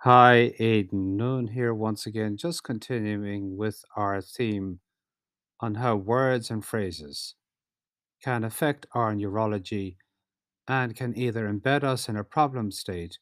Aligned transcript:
Hi, 0.00 0.54
Aidan 0.58 1.16
Noon 1.16 1.48
here 1.48 1.74
once 1.74 2.06
again, 2.06 2.36
just 2.36 2.62
continuing 2.62 3.56
with 3.56 3.82
our 3.96 4.20
theme 4.20 4.80
on 5.58 5.76
how 5.76 5.96
words 5.96 6.50
and 6.50 6.64
phrases 6.64 7.34
can 8.22 8.44
affect 8.44 8.86
our 8.92 9.14
neurology 9.14 9.96
and 10.68 10.94
can 10.94 11.16
either 11.16 11.48
embed 11.52 11.82
us 11.82 12.08
in 12.08 12.16
a 12.16 12.22
problem 12.22 12.70
state 12.70 13.18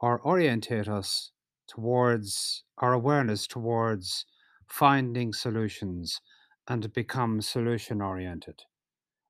or 0.00 0.20
orientate 0.26 0.88
us 0.88 1.30
towards 1.68 2.64
our 2.78 2.92
awareness 2.92 3.46
towards 3.46 4.26
finding 4.66 5.32
solutions 5.32 6.20
and 6.66 6.92
become 6.92 7.40
solution 7.40 8.02
oriented. 8.02 8.60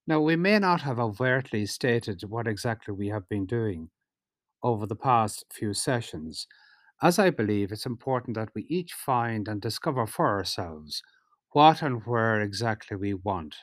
Now, 0.07 0.20
we 0.20 0.36
may 0.36 0.59
not 0.59 0.80
have 0.80 0.98
overtly 0.98 1.66
stated 1.66 2.23
what 2.25 2.48
exactly 2.48 2.95
we 2.95 3.09
have 3.09 3.29
been 3.29 3.46
doing 3.46 3.91
over 4.62 4.86
the 4.86 4.96
past 4.96 5.45
few 5.52 5.75
sessions, 5.75 6.48
as 7.02 7.18
I 7.18 7.30
believe 7.30 7.73
it's 7.73 7.86
important 7.86 8.36
that 8.36 8.54
we 8.54 8.62
each 8.68 8.92
find 8.92 9.48
and 9.48 9.60
discover 9.60 10.06
for 10.06 10.27
ourselves 10.28 11.02
what 11.52 11.82
and 11.82 12.04
where 12.06 12.40
exactly 12.40 12.96
we 12.96 13.14
want, 13.14 13.56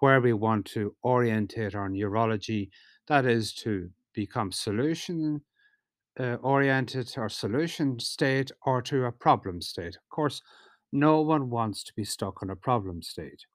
where 0.00 0.20
we 0.20 0.32
want 0.32 0.66
to 0.66 0.96
orientate 1.04 1.74
our 1.74 1.88
neurology, 1.88 2.70
that 3.08 3.26
is, 3.26 3.54
to 3.54 3.90
become 4.14 4.52
solution 4.52 5.42
uh, 6.20 6.34
oriented 6.36 7.12
or 7.16 7.28
solution 7.28 7.98
state 7.98 8.50
or 8.66 8.82
to 8.82 9.04
a 9.04 9.12
problem 9.12 9.60
state. 9.62 9.96
Of 9.96 10.08
course, 10.10 10.42
no 10.92 11.20
one 11.22 11.50
wants 11.50 11.82
to 11.84 11.94
be 11.94 12.04
stuck 12.04 12.42
in 12.42 12.50
a 12.50 12.56
problem 12.56 13.02
state. 13.02 13.46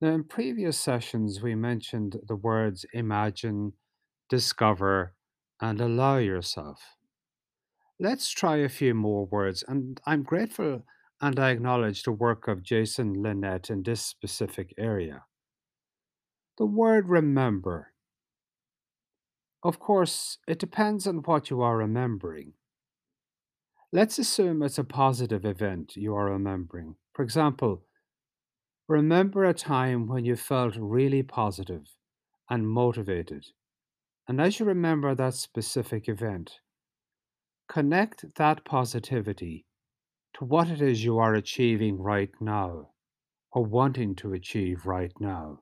Now, 0.00 0.12
in 0.14 0.22
previous 0.22 0.78
sessions, 0.78 1.42
we 1.42 1.56
mentioned 1.56 2.20
the 2.28 2.36
words 2.36 2.86
imagine, 2.92 3.72
discover, 4.28 5.16
and 5.60 5.80
allow 5.80 6.18
yourself. 6.18 6.93
Let's 8.00 8.30
try 8.30 8.56
a 8.56 8.68
few 8.68 8.92
more 8.92 9.26
words, 9.26 9.62
and 9.68 10.00
I'm 10.04 10.24
grateful 10.24 10.82
and 11.20 11.38
I 11.38 11.50
acknowledge 11.50 12.02
the 12.02 12.12
work 12.12 12.48
of 12.48 12.62
Jason 12.62 13.22
Linett 13.22 13.70
in 13.70 13.82
this 13.82 14.02
specific 14.02 14.74
area. 14.76 15.24
The 16.58 16.66
word 16.66 17.08
remember. 17.08 17.92
Of 19.62 19.78
course, 19.78 20.38
it 20.46 20.58
depends 20.58 21.06
on 21.06 21.18
what 21.18 21.50
you 21.50 21.62
are 21.62 21.76
remembering. 21.76 22.54
Let's 23.92 24.18
assume 24.18 24.62
it's 24.62 24.76
a 24.76 24.84
positive 24.84 25.44
event 25.44 25.96
you 25.96 26.14
are 26.14 26.30
remembering. 26.30 26.96
For 27.14 27.22
example, 27.22 27.84
remember 28.88 29.44
a 29.44 29.54
time 29.54 30.08
when 30.08 30.24
you 30.24 30.34
felt 30.34 30.76
really 30.76 31.22
positive 31.22 31.86
and 32.50 32.68
motivated. 32.68 33.46
And 34.28 34.40
as 34.40 34.58
you 34.58 34.66
remember 34.66 35.14
that 35.14 35.34
specific 35.34 36.08
event, 36.08 36.58
connect 37.74 38.36
that 38.36 38.64
positivity 38.64 39.66
to 40.32 40.44
what 40.44 40.68
it 40.68 40.80
is 40.80 41.02
you 41.02 41.18
are 41.18 41.34
achieving 41.34 42.00
right 42.00 42.30
now 42.40 42.88
or 43.50 43.64
wanting 43.64 44.14
to 44.14 44.32
achieve 44.32 44.86
right 44.86 45.12
now. 45.18 45.58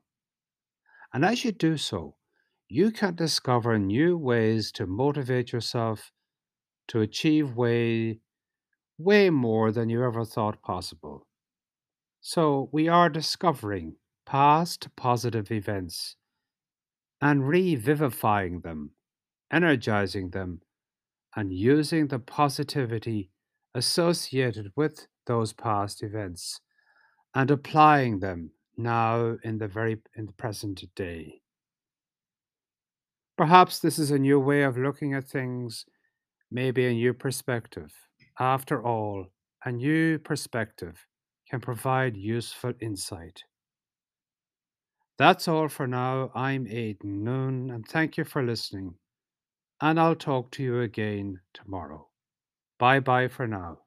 And 1.15 1.25
as 1.25 1.43
you 1.43 1.53
do 1.53 1.79
so, 1.79 2.17
you 2.69 2.91
can 2.91 3.15
discover 3.15 3.79
new 3.79 4.19
ways 4.19 4.73
to 4.73 4.87
motivate 4.87 5.53
yourself 5.53 6.13
to 6.89 7.01
achieve 7.01 7.57
way, 7.57 8.21
way 8.99 9.31
more 9.31 9.73
than 9.73 9.89
you 9.89 10.05
ever 10.05 10.27
thought 10.27 10.61
possible. 10.61 11.27
So 12.21 12.69
we 12.73 12.89
are 12.89 13.09
discovering 13.09 13.97
past 14.27 14.89
positive 14.97 15.51
events 15.51 16.17
and 17.23 17.49
revivifying 17.49 18.61
them, 18.61 18.91
energizing 19.51 20.29
them, 20.31 20.61
and 21.37 21.53
using 21.53 22.09
the 22.09 22.19
positivity 22.19 23.31
associated 23.75 24.73
with 24.77 25.07
those 25.27 25.53
past 25.53 26.03
events 26.03 26.61
and 27.35 27.51
applying 27.51 28.21
them 28.21 28.51
now 28.77 29.37
in 29.45 29.59
the 29.59 29.69
very 29.69 29.99
in 30.17 30.27
the 30.27 30.33
present 30.33 30.83
day. 30.95 31.41
Perhaps 33.37 33.81
this 33.81 33.99
is 33.99 34.11
a 34.11 34.19
new 34.19 34.39
way 34.39 34.63
of 34.63 34.77
looking 34.77 35.15
at 35.15 35.25
things, 35.25 35.87
maybe 36.51 36.87
a 36.87 36.93
new 36.93 37.15
perspective. 37.15 37.93
After 38.39 38.83
all, 38.83 39.27
a 39.65 39.73
new 39.73 40.19
perspective 40.19 41.07
can 41.49 41.61
provide 41.61 42.17
useful 42.17 42.73
insight. 42.81 43.43
That's 45.19 45.49
all 45.49 45.69
for 45.69 45.87
now. 45.87 46.31
I'm 46.35 46.67
Aidan 46.67 47.25
Noon, 47.25 47.71
and 47.71 47.87
thank 47.87 48.17
you 48.17 48.25
for 48.25 48.43
listening. 48.43 48.95
And 49.83 50.01
I'll 50.01 50.17
talk 50.17 50.51
to 50.53 50.63
you 50.63 50.81
again 50.81 51.43
tomorrow. 51.53 52.09
Bye 52.79 53.01
bye 53.01 53.29
for 53.29 53.47
now. 53.47 53.83